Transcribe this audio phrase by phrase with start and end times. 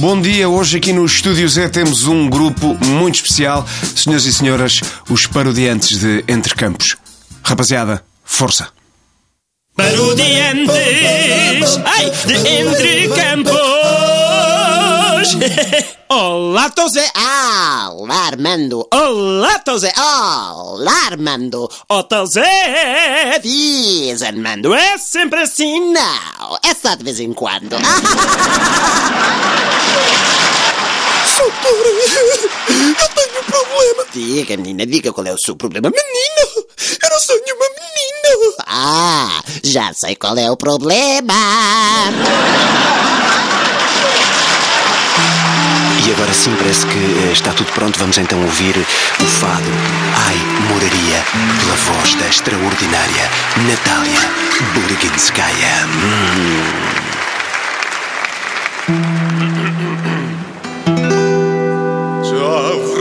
[0.00, 3.66] Bom dia, hoje aqui no Estúdio Z temos um grupo muito especial.
[3.94, 4.80] Senhoras e senhoras,
[5.10, 6.96] os parodiantes de Entre Campos.
[7.42, 8.68] Rapaziada, força!
[9.76, 10.72] Parodiantes,
[11.84, 13.60] ai, de Entre Campos.
[16.08, 17.06] Olá, tô Zé.
[17.90, 18.88] Olá, Armando.
[18.92, 19.92] Olá, tô Zé.
[19.98, 21.70] Olá, Armando.
[22.08, 23.38] Tô Zé.
[23.42, 24.72] Diz, Armando.
[24.74, 25.92] É sempre assim.
[25.92, 27.76] Não, é só de vez em quando.
[31.40, 31.86] Doutor,
[32.68, 34.04] eu tenho um problema.
[34.12, 35.90] Diga, menina, diga qual é o seu problema.
[35.90, 36.66] Menino,
[37.02, 38.54] eu não sonho uma menina.
[38.66, 41.34] Ah, já sei qual é o problema.
[46.06, 47.98] E agora sim, parece que eh, está tudo pronto.
[47.98, 49.70] Vamos então ouvir o fado
[50.26, 50.36] Ai,
[50.68, 51.24] Moraria,
[51.60, 53.30] pela voz da extraordinária
[53.66, 54.30] Natália
[54.74, 55.86] Burginskaya.
[55.86, 56.89] Hum.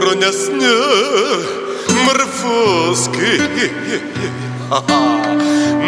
[0.08, 0.74] Жавроня сне
[2.04, 3.40] морфоски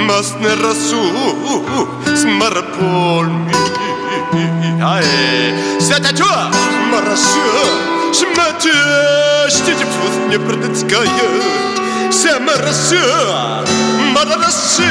[0.06, 1.02] Mas не расу
[2.14, 3.54] смарпольми
[4.82, 5.04] Ай,
[5.80, 6.50] сетачуа
[6.90, 7.48] мараша
[8.12, 8.74] Шмате,
[9.48, 11.08] штите пфус мне продыцкая
[12.10, 13.64] Семараша,
[14.14, 14.90] марарашеня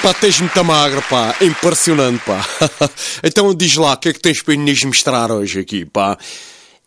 [0.00, 1.36] Epá, tens muita magra, pá.
[1.42, 2.42] Impressionante, pá.
[3.22, 6.16] então diz lá, o que é que tens para nos mostrar hoje aqui, pá?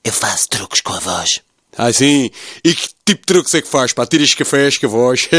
[0.04, 1.40] Eu faço truques com a voz.
[1.78, 2.32] Ah, sim?
[2.64, 4.08] E que tipo de truques é que faz, pá?
[4.08, 5.30] Tiras cafés com a voz?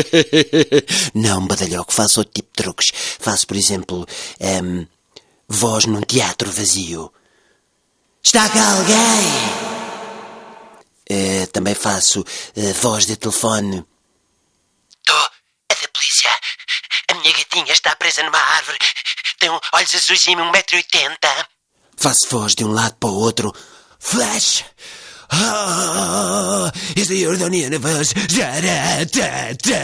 [1.14, 2.92] Não, badalhoco, faço outro tipo de truques.
[3.18, 4.06] Faço, por exemplo,
[4.38, 4.86] ehm,
[5.48, 7.12] voz num teatro vazio.
[8.22, 9.74] Está cá alguém?
[11.10, 13.84] Eh, também faço eh, voz de telefone.
[15.04, 15.12] Tô,
[15.70, 16.30] é da polícia.
[17.54, 18.78] A minha gatinha está presa numa árvore.
[19.38, 21.44] Tem um- olhos azuis e 1,80m.
[21.96, 23.54] Faço voz de um lado para o outro.
[24.00, 24.64] Flash!
[25.30, 28.12] Ah, esta é a ordoniana voz.
[28.28, 29.78] Jaratata.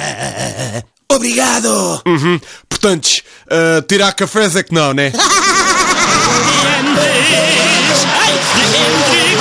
[1.13, 2.03] Obrigado!
[2.07, 2.41] uhum.
[2.69, 3.09] Portanto,
[3.47, 5.13] uh, tirar cafés é que não, né?
[5.13, 9.37] Parodiantes, ai, de Entre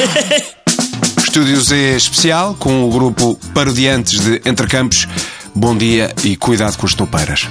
[0.00, 0.54] Campos.
[1.24, 5.06] Estúdio Z especial com o grupo Parodiantes de Entre Campos.
[5.54, 7.48] Bom dia e cuidado com as toupeiras.